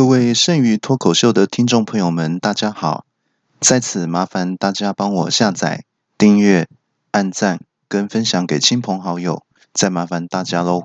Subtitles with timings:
[0.00, 3.04] 各位剩余脱口秀的听众朋友们，大家好！
[3.60, 5.84] 在此麻烦大家帮我下载、
[6.16, 6.68] 订阅、
[7.10, 9.44] 按赞跟分享给亲朋好友，
[9.74, 10.84] 再麻烦大家喽。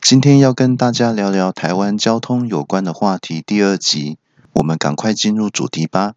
[0.00, 4.18] 今天要跟大家聊聊台湾交通有关的话题，第二集，
[4.54, 6.14] 我们赶快进入主题吧。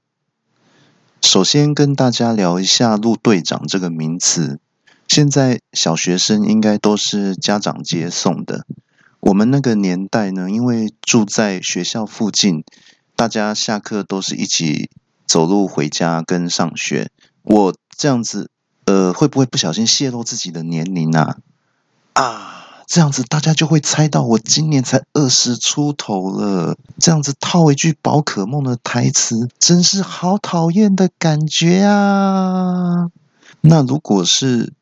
[1.21, 4.60] 首先跟大家聊一下路队长这个名词，
[5.08, 8.66] 现在小学生应该都是家长接送的。
[9.22, 12.64] 我们那个年代呢，因为住在学校附近，
[13.16, 14.90] 大家下课都是一起
[15.28, 17.12] 走路回家跟上学。
[17.44, 18.50] 我这样子，
[18.86, 21.38] 呃，会不会不小心泄露自己的年龄啊？
[22.14, 26.76] 啊，这样子大家就会猜到我今年才二十出头了。
[26.98, 33.12] 这样子套一句宝可梦的台词，真是好讨厌的感觉啊！
[33.62, 34.73] 那如果是……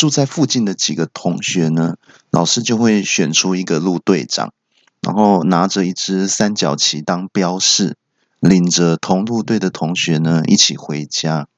[0.00, 1.96] 住在附近的几个同学呢，
[2.30, 4.54] 老师就会选出一个路队长，
[5.02, 7.98] 然后拿着一支三角旗当标示，
[8.38, 11.48] 领着同路队的同学呢一起回家。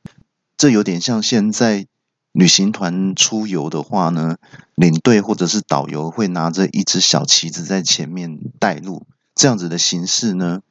[0.56, 1.86] 这有点像现在
[2.32, 4.38] 旅行团出游的话呢，
[4.74, 10.62] 领队或者是导游会拿着一支小旗子在前面带路，这样子的形式呢，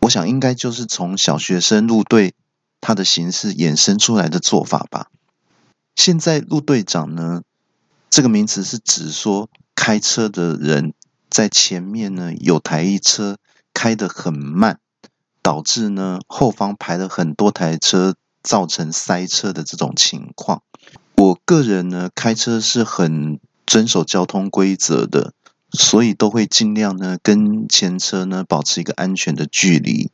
[0.00, 2.34] 我想应该就是从小学生路队
[2.80, 5.10] 它的形式衍生出来的做法吧。
[5.96, 7.42] 现在路队长呢，
[8.10, 10.92] 这个名词是指说开车的人
[11.30, 13.38] 在前面呢有台一车
[13.72, 14.80] 开得很慢，
[15.40, 20.62] 导致呢后方排了很多台车，造成塞车的这种情况。
[21.16, 25.32] 我个人呢开车是很遵守交通规则的，
[25.72, 30.10] 所以都会尽量呢跟前车呢保持一个安全的距离。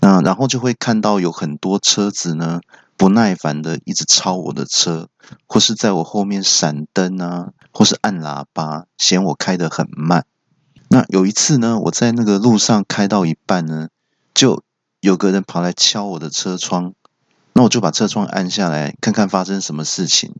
[0.00, 2.60] 那然后就会看到有很多车子呢。
[3.00, 5.08] 不耐烦的一直超我的车，
[5.46, 10.26] 或是在我后面闪灯啊，或是按喇叭，嫌我开得很慢。
[10.90, 13.88] 那有一次呢，我在那个路上开到一半呢，
[14.34, 14.62] 就
[15.00, 16.92] 有个人跑来敲我的车窗，
[17.54, 20.34] 那我就把车窗按下来，看看发生什么事情。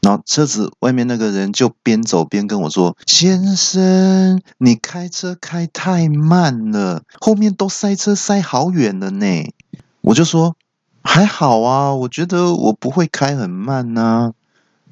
[0.00, 9.54] 然后车子外面那个人就边走边跟我说：“先生，你开车开太慢了，后面都塞车塞好远了呢。”
[10.02, 10.56] 我就说。
[11.04, 14.32] 还好啊，我觉得我不会开很慢呐。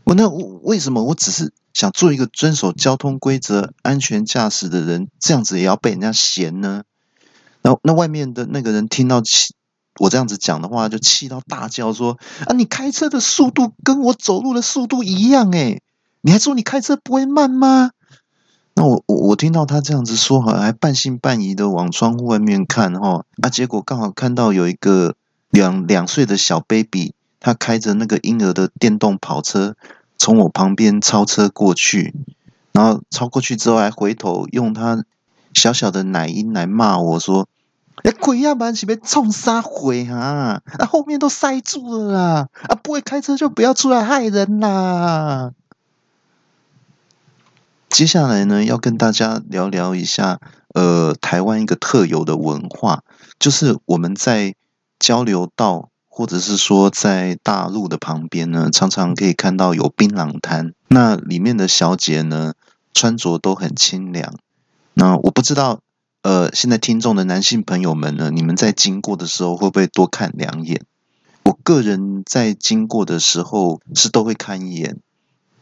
[0.04, 1.04] 我那为什么？
[1.04, 6.82] 我只是想做一个遵守交通规则、安全驾驶的人，这样子也要被人家嫌呢？
[7.62, 9.54] 那那外面的那个人听到气
[9.98, 15.80] 我这样子讲的话，就气到大叫说：“啊，你开车的速度跟我走路的速度一样诶，
[16.22, 17.92] 你还说你开车不会慢吗？”
[18.74, 25.14] 那我我我听到他这样子说，好像还半信半疑的往窗户外面看哈，啊，结果刚好看到有一个。
[25.50, 29.74] 两两岁的小 baby，他开着那个婴儿的电动跑车，
[30.16, 32.14] 从我旁边超车过去，
[32.70, 35.04] 然后超过去之后还回头用他
[35.52, 37.48] 小小的奶音来骂我说
[38.04, 40.62] ：“哎，鬼呀，满是被冲杀鬼啊！
[40.78, 42.48] 啊，后面都塞住了啦！
[42.68, 45.50] 啊，不会开车就不要出来害人啦！”
[47.90, 50.38] 接下来呢，要跟大家聊聊一下，
[50.74, 53.02] 呃，台湾一个特有的文化，
[53.40, 54.54] 就是我们在。
[55.00, 60.74] 交流道，或者是说在大路的旁边呢，常常可以看到有槟榔摊。
[60.86, 62.52] 那里面的小姐呢，
[62.92, 64.34] 穿着都很清凉。
[64.92, 65.80] 那我不知道，
[66.22, 70.82] 呃，现在听众的男性朋友们呢，你们在经过的时候会不会多看两眼？
[71.44, 74.98] 我个人在经过的时候是都会看一眼。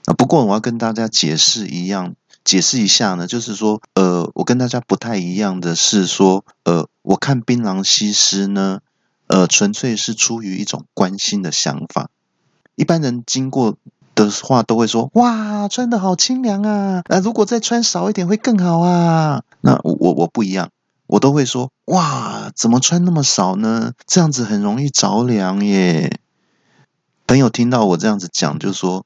[0.06, 8.80] 啊，不过我要跟大家解释一样，解释一下呢，就是说，呃，我跟大家不太一样的是说，呃，我看槟榔西施呢。
[9.28, 12.08] 呃，纯粹是出于一种关心的想法。
[12.74, 13.76] 一般人经过
[14.14, 17.02] 的话，都会说：“哇，穿的好清凉啊！
[17.08, 20.70] 那如果再穿少一点会更好啊。”那我我不一样，
[21.06, 23.92] 我都会说：“哇，怎么穿那么少呢？
[24.06, 26.18] 这样子很容易着凉耶。”
[27.26, 29.04] 朋友听到我这样子讲，就说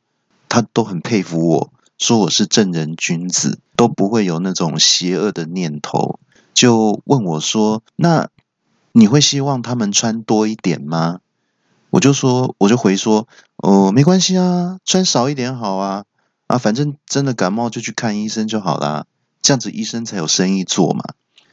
[0.49, 6.21] 他都很佩服我，说我是正人君子，都不会有那种邪恶的念头，
[6.55, 8.29] 就问我说：“那？”
[8.93, 11.21] 你会希望他们穿多一点吗？
[11.91, 16.05] 我就说，我就回说，哦，没关系啊，穿少一点好啊，
[16.47, 19.05] 啊，反正真的感冒就去看医生就好啦，
[19.43, 21.05] 这样子医生才有生意做嘛。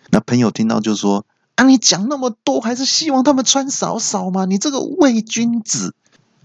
[0.09, 1.25] 那朋友听到就说，
[1.55, 4.45] 啊，你讲那么多，还是希望他们穿少少嘛？
[4.45, 5.93] 你这个伪君子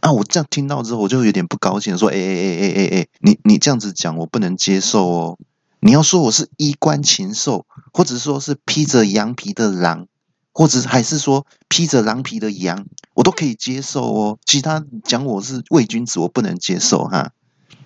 [0.01, 0.13] 啊！
[0.13, 5.39] 我这样听到之后，我就有点不高兴，说，哎哎哎哎哎哎，你你这样子讲，我不能接受哦。
[5.79, 10.09] 你要说我是衣冠禽兽，或者说是披着羊皮的狼。
[10.55, 14.39] 或者还是说披着狼皮的羊，我都可以接受哦。
[14.47, 17.33] 其他讲我是伪君子，我不能接受哈。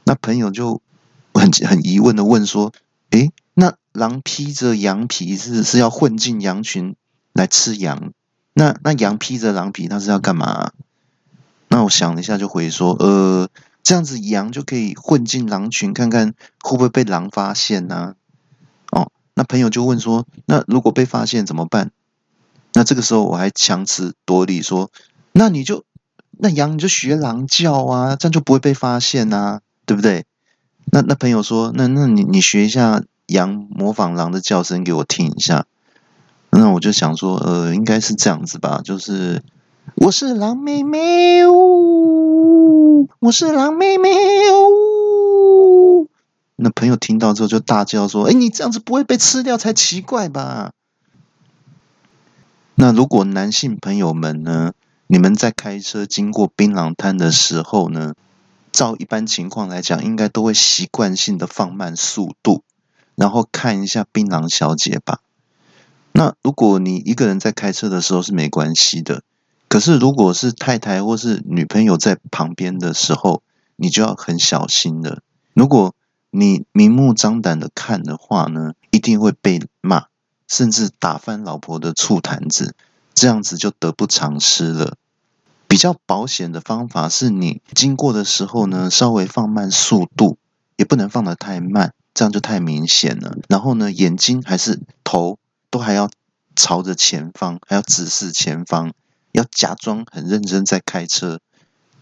[0.04, 0.82] 那朋友就
[1.32, 2.72] 很很疑问的问说
[3.10, 6.94] ：“诶，那狼披着羊皮是是要混进羊群
[7.32, 8.12] 来吃羊，
[8.52, 10.72] 那那羊披着狼皮，它是要干嘛？
[11.68, 13.48] 那我想了一下，就回说，呃，
[13.82, 18.14] 这样子羊就可以混进狼群，看看会不会被狼发现呢？
[18.90, 21.92] 哦，那朋友就问说，那如果被发现怎么办？
[22.78, 24.92] 那这个时候我还强词夺理说，
[25.32, 25.82] 那你就
[26.30, 30.26] 那羊你就学狼叫啊，这样就不会被发现啊，对不对？
[30.92, 35.66] 那那朋友说，那那你你学一下羊模仿狼的叫声给我听一下。
[36.50, 39.42] 那我就想说，呃，应该是这样子吧，就是
[39.96, 44.08] 我是狼妹妹哦，我是狼妹妹
[44.52, 46.06] 哦。
[46.54, 50.70] 那朋友听到之后就大叫说，哎，你这样子不会被吃掉才奇怪吧？
[52.80, 54.72] 那如果男性朋友们呢，
[55.08, 58.14] 你们在开车经过槟榔摊的时候呢？
[58.70, 62.62] 照一般情况来讲，应该都会习惯性的放慢速度，
[63.16, 65.18] 然后看一下槟榔小姐吧。
[66.12, 69.24] 那如果你一个人在开车的时候是没关系的，
[69.66, 73.42] 可是如果是太太或是女朋友在旁边的时候，
[73.74, 75.22] 你就要很小心了。
[75.52, 75.96] 如果
[76.30, 80.04] 你明目张胆的看的话呢，一定会被骂，
[80.48, 82.74] 甚至打翻老婆的醋坛子，
[83.14, 84.96] 这样子就得不偿失了。
[85.68, 90.38] 比较保险的方法是你经过的时候呢，稍微放慢速度，
[90.76, 93.36] 也不能放得太慢，这样就太明显了。
[93.48, 95.38] 然后呢，眼睛还是头
[95.70, 96.08] 都还要
[96.56, 98.94] 朝着前方，还要直视前方，
[99.32, 101.40] 要假装很认真在开车。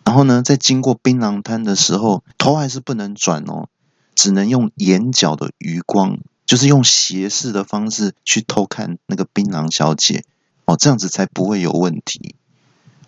[0.04, 3.68] 然后呢，在经过槟榔摊的时候，头还是不能转哦，
[4.14, 10.24] 只能用眼角的余光，就是用斜视的方式去偷看那个槟榔小姐
[10.64, 12.36] 哦，这样子才不会有问题。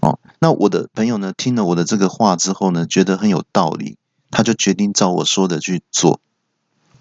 [0.00, 1.32] 哦，那我的朋友呢？
[1.36, 3.96] 听了我的这个话之后呢，觉得很有道理，
[4.30, 6.20] 他就决定照我说的去做。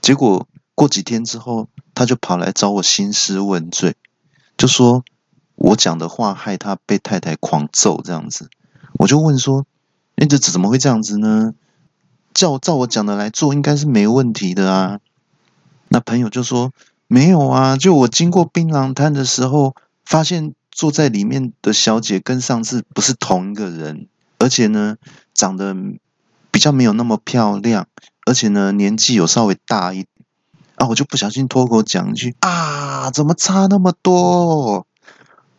[0.01, 3.95] 结果过几天之后，他就跑来找我兴师问罪，
[4.57, 5.03] 就说
[5.55, 8.49] 我讲的话害他被太太狂揍这样子。
[8.93, 9.65] 我就问说
[10.15, 11.53] ：“那这怎么会这样子呢？
[12.33, 14.99] 照照我讲的来做，应该是没问题的啊。”
[15.89, 16.71] 那朋友就说
[17.07, 19.75] ：“没有啊，就我经过槟榔摊的时候，
[20.05, 24.07] 发现。”坐在里面的小姐跟上次不是同一个人，
[24.37, 24.97] 而且呢，
[25.33, 25.75] 长得
[26.51, 27.87] 比较没有那么漂亮，
[28.27, 30.07] 而且呢，年纪有稍微大一点
[30.75, 34.85] 啊，我就不小心脱口讲一句啊，怎么差那么多？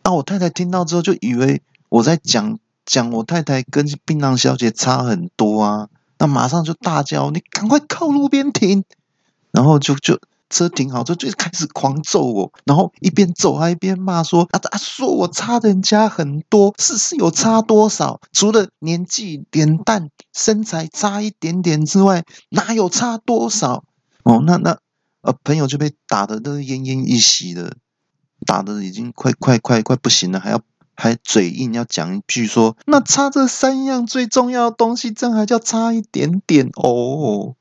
[0.03, 8.85] 啊，我太太听到之后就以为我在讲讲我太太跟槟榔小姐差很多啊，那马上就大叫，你赶快靠路边停，
[9.51, 10.19] 然后就就。
[10.51, 18.19] 车停好之后就开始狂揍我，然后一边揍还一边骂说：“啊啊，说我差人家很多，是是有差多少？
[18.33, 23.83] 除了年纪、脸蛋、身材差一点点之外，哪有差多少？”
[24.25, 24.79] 哦，那那
[25.21, 27.75] 呃，朋友就被打的都奄奄一息的，
[28.47, 30.61] 打的已经快快快快不行了，还要
[30.95, 37.53] 还嘴硬要讲一句说：“那差这三样最重要的东西，这还叫差一点点哦？”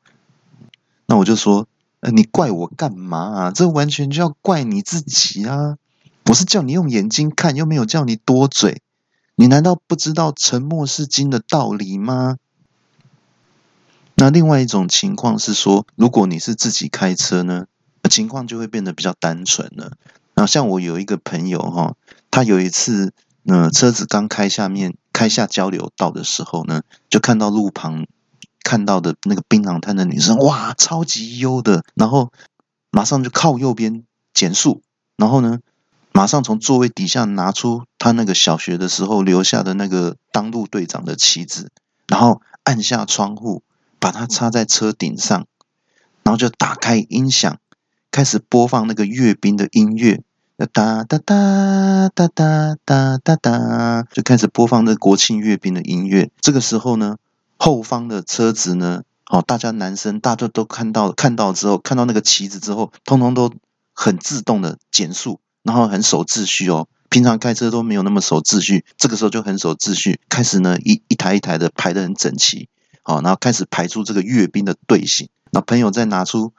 [1.04, 1.66] 那我就说。
[2.00, 3.50] 呃，你怪我干嘛啊？
[3.50, 5.76] 这完全就要怪你自己啊！
[6.26, 8.82] 我是叫你用眼睛看，又没有叫你多嘴。
[9.34, 12.36] 你难道不知道沉默是金的道理吗？
[14.14, 17.66] 那另外一种情况是说，如果你是自己开车呢，
[18.08, 19.92] 情况就会变得比较单纯了。
[20.34, 21.94] 然后像我有一个朋友哈，
[22.30, 23.12] 他有一次，
[23.44, 28.06] 嗯，车子刚开下面开下交流道的时候呢，就看到路旁。
[28.68, 32.30] 看到的那个槟榔摊的女生，哇，超级优的，然后
[32.90, 34.82] 马上就靠右边减速，
[35.16, 35.60] 然后呢，
[36.12, 41.70] 马上从座位底下拿出他那个小学的时候留下的那个当路队长的旗子，
[42.08, 43.62] 然后按下窗户，
[43.98, 45.46] 把它插在车顶上，
[46.22, 47.56] 然后就打开音响，
[48.10, 50.22] 开始播放那个阅兵的音乐，
[50.58, 56.30] 哒哒哒哒哒哒哒哒，就开始播放那国庆阅兵的音乐。
[56.42, 57.16] 这个时候呢。
[57.58, 59.02] 后方的车子呢？
[59.26, 63.52] 哦，大家男生大家都看到看到之后，看到那个旗子之后，通通都
[63.92, 66.88] 很自动的减速，然后很守秩序哦。
[67.10, 72.68] 平常开车都没有那么守秩序，这个时候就很守秩序，开始呢一一台一台的排的很整齐，
[73.02, 75.28] 好，然后开始排出这个阅兵的队形。
[75.50, 76.52] 那朋友再拿出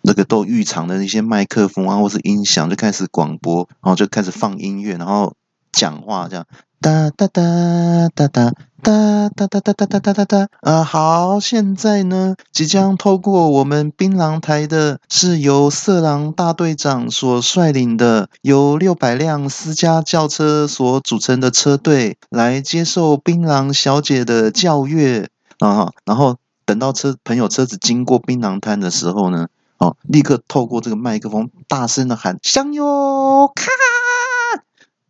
[0.00, 5.34] 那个都预藏的那些麦克风啊，或是音响，就开始广播，然后就开始放音乐，然后
[5.70, 6.46] 讲话这样。
[6.82, 10.82] 哒哒哒哒哒哒哒哒哒哒哒哒哒哒啊！
[10.82, 25.28] 好，现在呢，即将透过我们槟榔台的，是由色狼大队长所率领的，由六百辆私家轿车所组成的车队，来接受槟榔小姐的教阅
[25.60, 25.92] 啊！
[26.04, 29.46] 然后等到车朋友车子经过槟榔摊的时候呢，
[29.78, 33.66] 哦，立刻透过这个麦克风大声的喊“向右看”，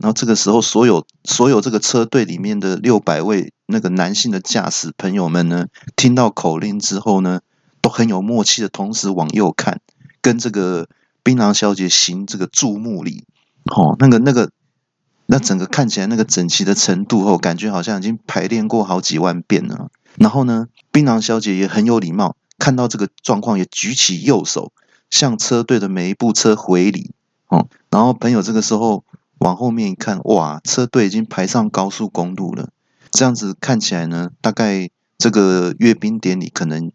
[0.02, 7.40] 然后这个时候，所有所有这个车队里面的六百位那个男性的驾驶朋友们呢，听到口令之后呢，
[7.80, 9.80] 都很有默契的同时往右看，
[10.20, 10.88] 跟这个
[11.22, 13.24] 槟榔小姐行这个注目礼。
[13.70, 14.50] 哦，那个那个，
[15.26, 19.88] 那整个看起来那个整齐的程度哦，感觉好像已经排练过好几万遍了。
[20.16, 22.36] 然后呢，槟榔小姐也很有礼貌。
[22.58, 24.72] 看到这个状况，也举起右手
[25.10, 27.12] 向车队的每一部车回礼
[27.48, 27.68] 哦。
[27.90, 29.04] 然后朋友这个时候
[29.42, 32.70] 往后面一看，哇，车队已经排上高速公路了。
[33.10, 36.92] 这样子看起来呢，大概这个阅兵典礼可能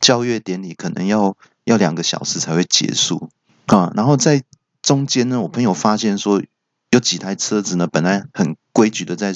[0.00, 3.30] 交阅典礼可能要要两个小时才会结束
[3.66, 3.92] 啊。
[3.94, 4.42] 然后在
[4.82, 6.42] 中间呢，我朋友发现说
[6.90, 9.32] 有几台车子呢，本来很规矩的在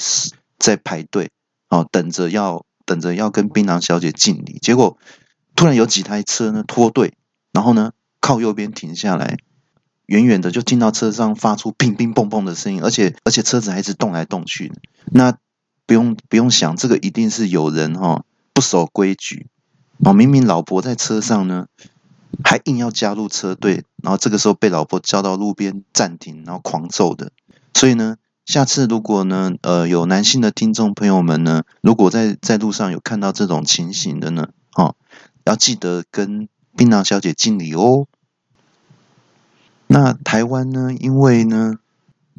[0.59, 1.31] 在排队
[1.69, 4.99] 哦，等着要等着要跟槟榔小姐敬礼，结果。
[5.57, 7.13] 突然有几台车呢脱队，
[7.53, 9.37] 然后呢靠右边停下来，
[10.11, 14.73] 远远的就听到车上发出乒乒乓乓的声音，而且而且车子还是动来动去。
[15.07, 15.39] 那
[15.87, 19.47] 不用不用想，这个一定是有人哈不守规矩
[20.05, 20.13] 哦。
[20.13, 21.67] 明明老婆在车上呢，
[22.43, 27.31] 还硬要加入车队，然后这个时候被老婆叫到路边暂停，然后狂揍的。
[27.75, 34.97] 所以呢，下次如果呢呃有男性的听众朋友们呢，如果在在路上有看到这种情形的呢，哦。
[35.45, 38.07] 要记得跟槟榔小姐敬礼哦。
[39.93, 40.95] 那台湾呢？
[41.01, 41.75] 因为呢，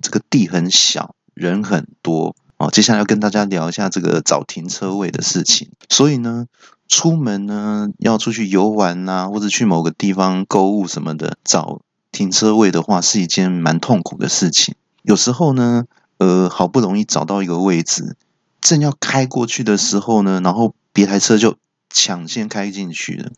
[0.02, 2.70] 这个地很小，人很多哦。
[2.72, 5.70] 接下来要跟大家聊一下这个找停车位的事情。
[5.90, 6.46] 所以呢，
[6.88, 11.82] 出门呢要出去游玩呐，或者去某个地方购物什么的，找
[12.14, 14.76] 停车位的话是一件蛮痛苦的事情。
[15.02, 15.84] 有时候呢，
[16.20, 18.16] 呃，好不容易找到一个位置，
[18.62, 21.58] 正要开过去的时候呢，然后别台车就。
[21.94, 23.34] 抢先开进去了，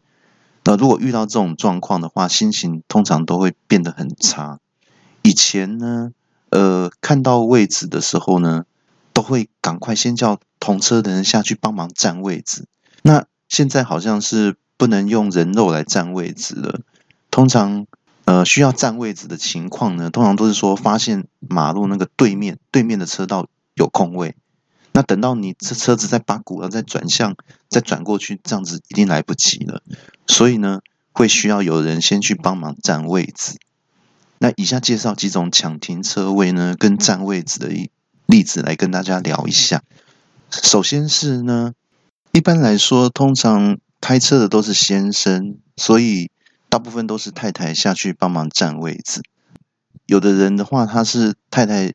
[0.65, 4.59] 那如果遇到这种状况的话，心情通常都会变得很差。
[5.21, 6.11] 以前呢，
[6.49, 8.65] 呃，看到位置的时候呢，
[9.13, 12.65] 都会赶快先叫同车的人下去帮忙占位置。
[13.01, 16.79] 那现在好像是不能用人肉来占位置了。
[17.29, 17.85] 通常，
[18.25, 24.35] 呃，需要占位置的情况呢，通常都是说发现马路那个对面对面的车道有空位。
[24.95, 27.35] 那等到你这车子再把鼓了再转向，
[27.67, 29.81] 再转过去，这样子一定来不及了。
[30.27, 30.81] 所以呢，
[31.11, 33.57] 会需要有人先去帮忙占位置。
[34.37, 37.89] 那以下介绍几种抢停车位呢，跟占位置的一
[38.27, 39.81] 例子来跟大家聊一下。
[40.51, 41.73] 首先是呢，
[42.31, 46.29] 一般来说，通常开车的都是先生，所以
[46.69, 49.23] 大部分都是太太下去帮忙占位置。
[50.05, 51.93] 有的人的话，他是太太。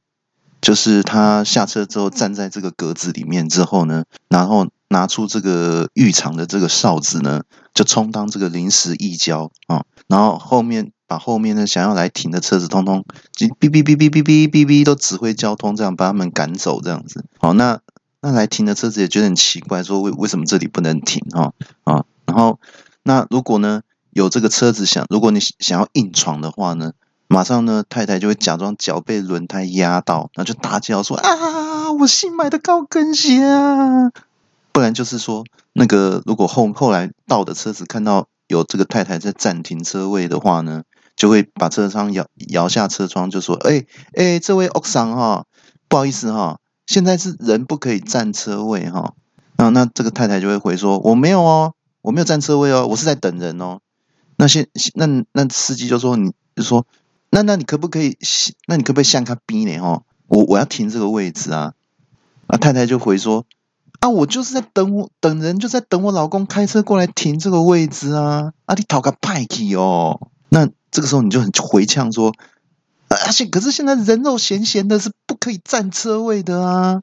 [0.60, 7.42] 就是他下车之后站在这个格子里面之后呢，然后拿出这个浴场的这个哨子呢，
[7.74, 17.24] 就充当这个临时义交啊，然后后面把后面呢想要来停的车子通通就哔哔哔哔哔哔哔哔都指挥交通，这样把他们赶走这样子。
[17.38, 17.80] 好，那
[18.20, 21.52] 那来停的车子也觉得很奇怪，说为为什么这里不能停啊
[21.84, 22.04] 啊？
[22.26, 22.58] 然后
[23.04, 26.92] 那如果呢有这个车子想，如果你想要硬闯的话呢？
[27.30, 34.10] 马上呢，太太就会假装脚被轮胎压到，然后就大叫说：“啊，我新买的高跟鞋啊！”
[34.72, 35.44] 不然就是说，
[35.74, 40.84] 那个如果后后来到的车子看到有这个太太在暂停车位的话呢，
[41.16, 45.44] 就会把车窗摇摇下车窗，就说：“哎哎，这位奥桑哈，
[45.86, 49.12] 不好意思哈，现在是人不可以占车位哈。”
[49.58, 53.80] 那那这个太太就会回说：“我没有哦，我没有占车位哦，我是在等人哦。”
[54.38, 56.86] 那现那那司机就说：“你就说。”
[57.30, 58.16] 那那你可不可以？
[58.66, 59.78] 那你可不可以向他逼呢？
[59.78, 61.74] 哦，我我要停这个位置啊！
[62.46, 63.44] 啊，太太就回说：
[64.00, 68.52] 啊，我就是在等我等人，就在等我老公开车过来停这个位置啊！
[68.64, 70.28] 啊，你讨个派气哦！
[70.48, 72.32] 那这个时候你就很回呛说：
[73.08, 77.02] 而且可是现在人肉闲闲的，是不可以占车位的啊！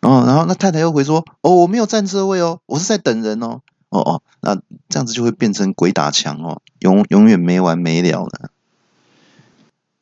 [0.00, 3.60] 哦，然后那太太又回说：哦，我没有占车位哦，我是在等人哦。
[3.88, 4.56] 哦哦，那
[4.88, 8.50] 这样子就会变成鬼打墙哦，永永远没完没了了。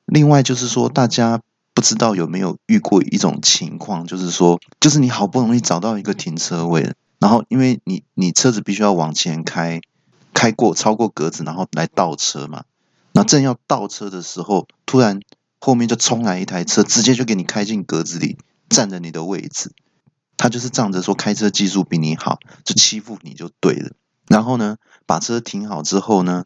[0.06, 1.40] 另外就是说，大家
[1.72, 9.80] 不知道有没有遇过一种情况，就是说，就是你好不容易找到一个停车位，然后因为你你车子必须要往前开，
[10.32, 12.64] 开过超过格子，然后来倒车嘛。
[13.12, 15.20] 那正要倒车的时候，突然
[15.60, 19.72] 后面就冲来一台车，直接就给你开进格子里，占了你的位置。
[20.36, 23.92] 他就是仗着说开车技术比你好，就欺负你就对了。
[24.28, 26.44] 然后呢，把车停好之后呢？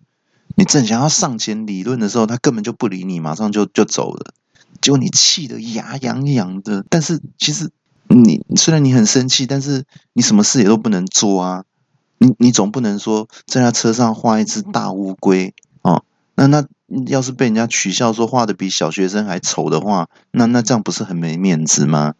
[0.59, 4.35] 你正想要上前理论的时候，他根本就不理你，马上就就走了。
[4.81, 7.71] 结果你气得牙痒痒的，但是其实
[8.09, 9.85] 你虽然你很生气，但是
[10.15, 11.65] 你什么事也都不能做啊。
[12.19, 16.03] 你你总不能说在他车上画一只大乌龟，哦。
[16.35, 16.67] 那那
[17.07, 22.15] 要是被人家取笑说画的比小学生还丑的话，那那这样不是很没面子吗？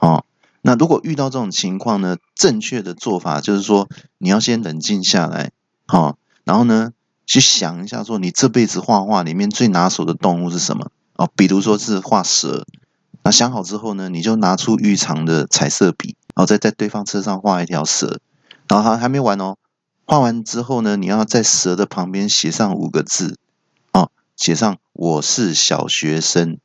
[0.00, 0.24] 哦，
[0.62, 5.50] 那如果遇到这种情况呢，正确的做法就是说，你要先冷静下来，
[5.86, 6.92] 好，然后呢，
[7.26, 10.90] 去想一下说，你这辈子画画里面最拿手的动物是什么？
[11.14, 12.66] 哦，比如说是画蛇。
[13.24, 18.20] 那想好之后呢，你就拿出预藏的彩色笔，然后再在对方车上画一条蛇，
[18.68, 19.56] 然后还还没完哦。
[20.04, 23.38] 画完之后呢，你要在蛇的旁边写上五个字，
[23.92, 26.58] 哦，写上我是小学生。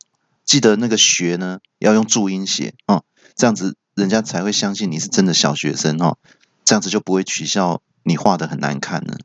[0.44, 3.04] 记得那个学呢要用注音写哦，
[3.36, 6.18] 这样子人家才会相信你是真的小学生哦，
[6.66, 9.18] 这样子就不会取笑你画的很难看呢。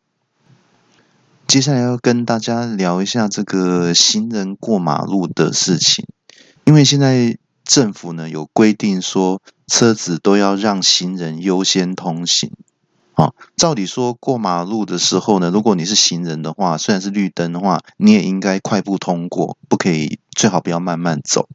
[1.52, 6.06] 接下来要跟大家聊一下这个行人过马路的事情。
[6.64, 12.52] 因为现在政府呢有规定说，车子都要让行人优先通行。
[13.12, 21.50] 啊，照理说过马路的时候呢，如果你是行人的话，虽然是绿灯的话，你也应该快步通过，不可以最好不要慢慢走。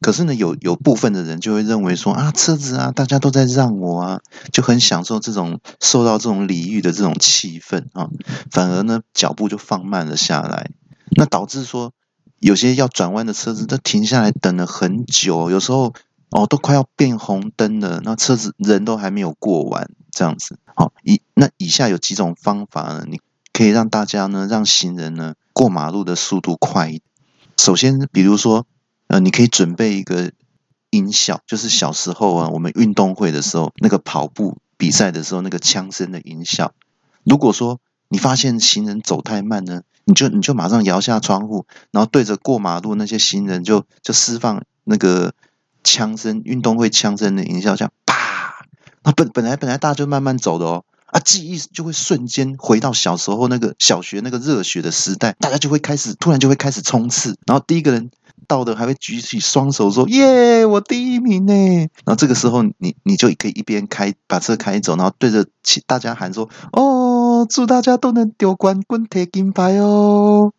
[0.00, 4.20] 可是呢，有有部分的人就会认为说啊，车子啊，大家都在让我啊，
[4.52, 8.08] 就很享受这种受到这种礼遇的这种气氛啊，
[8.50, 10.70] 反而呢脚步就放慢了下来，
[11.16, 11.92] 那导致说。
[12.38, 15.92] 有些要转弯的车子都停下来等了很久，有时候
[16.30, 20.58] 哦都快要变红灯了，那车子人都还没有过完，这样子。
[20.74, 23.04] 好，以那以下有几种方法呢？
[23.06, 23.20] 你
[23.52, 27.02] 可以让大家呢，让行人呢过马路的速度快一点。
[27.58, 28.64] 首先，比如说，
[29.10, 30.30] 呃，你可以准备一个
[30.90, 36.72] 音效，就是小时候啊，我们运动会的时候，那个跑步比赛的时候，那个枪声的音效。
[37.24, 39.82] 如果说你发现行人走太慢呢？
[40.04, 45.34] 你就你就马上摇下窗户，然后对着过马路那些行人就就释放那个
[45.82, 48.64] 枪声，运动会枪声的音效，这样啪！
[49.02, 58.10] 那本本来本来大家就慢慢走的哦，啊，记忆就会瞬间回到小时候那个小学那个热血的时代，大家就会开始突然就会开始冲刺，然后第一个人
[58.50, 61.54] 到的还会举起双手说耶，我第一名呢！
[62.04, 65.46] 然后这个时候你你就可以一边开把车开走，然后对着
[65.86, 67.46] 大家喊说哦。
[67.48, 70.52] 祝大家都能丢冠滚铁金牌哦！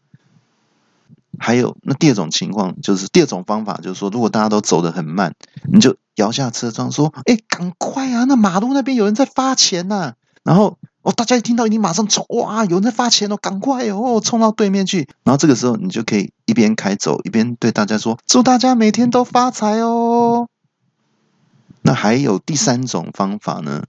[1.38, 5.36] 还有，那第二种情况就是第二种方法，就是说，如果大家都走得很慢，
[5.72, 8.24] 你就摇下车窗说：“哎，赶快啊！
[8.24, 12.64] 那马路那边有人在发钱呐！”然后哦，大家一听到，你马上冲哇！
[12.66, 15.08] 有人在发钱哦，赶快哦，冲到对面去。
[15.24, 20.48] 然后这个时候，你就可以一边开走，一边对大家说：“祝大家每天都发财哦！”
[21.82, 23.84] 那还有第三种方法呢？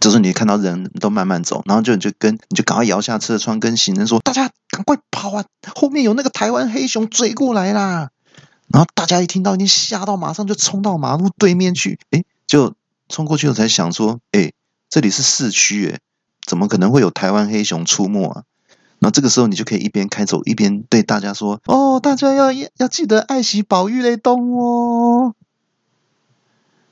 [0.00, 5.44] 就是你看到人都慢慢走，然后就就跟你就赶快摇下车窗，跟行人说：“大家赶快跑啊！
[5.74, 8.10] 后面有那个台湾黑熊追过来啦！”
[8.68, 11.98] 然后大家一听到，已经吓到，马上就冲到马路对面去。
[12.10, 12.74] 哎，就
[13.08, 14.52] 冲过去了，才想说：“哎，
[14.88, 15.98] 这里是市区，哎，
[16.50, 18.42] 怎么可能会有台湾黑熊出没啊？”
[18.98, 25.34] 然后这个时候，你就可以一边开走，一边对大家说：“哦，大家要要记得爱惜保育类动物哦。”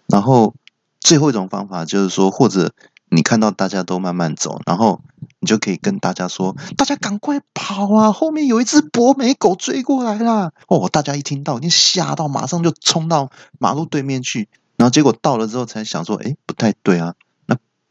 [0.07, 0.55] 然后
[1.01, 2.73] 最后一种方法就是说，或者。
[3.11, 5.01] 你看到大家都慢慢走，然后
[5.41, 8.13] 你就可以跟大家说：“大家赶快跑啊！
[8.13, 14.51] 后面有一只博美狗追过来啦！”哦，大家一听到，已经吓到，马上就冲到马路对面去。
[14.77, 17.15] 然后结果到了之后，才想说：“哎，不太对啊！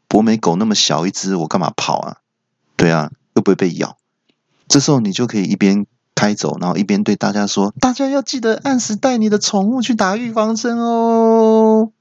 [0.08, 2.16] 博美狗那么小一只，我干嘛跑啊？
[2.76, 3.96] 对啊，又不会被咬。”
[4.66, 11.92] 这时候你就可以一边开走，然后一边对大家说：“大家要记得按时带你的宠物去打预防针哦。”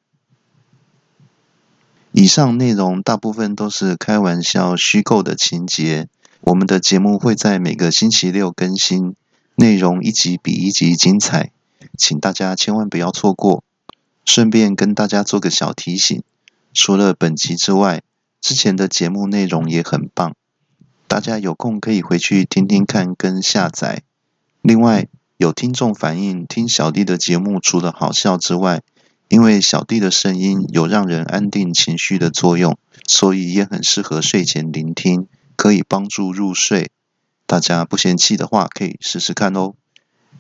[2.14, 6.08] 以上内容大部分都是开玩笑、虚构的情节。
[6.42, 9.16] 我们的节目会在每个星期六更新，
[9.56, 11.52] 内容一集比一集精彩，
[11.98, 13.64] 请大家千万不要错过。
[14.26, 16.24] 顺便跟大家做个小提醒：
[16.80, 18.04] 除了本集之外，
[18.40, 20.36] 之前的节目内容也很棒，
[21.08, 24.04] 大家有空可以回去听听看跟下载。
[24.62, 28.84] 另外，有听众反映听小弟的节目，除了好笑之外，
[29.28, 36.92] 因为小弟的声音有让人安定情绪的作用，所以也很适合睡前聆听，可以帮助入睡。
[37.48, 39.74] 大家不嫌弃的话，可以试试看哦。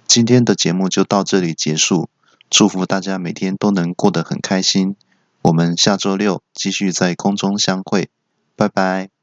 [0.06, 2.10] 今天的节目就到这里结束，
[2.52, 4.96] 祝福大家每天都能过得很开心。
[5.48, 8.10] 我们下周六继续在空中相会，
[8.58, 9.17] 拜拜。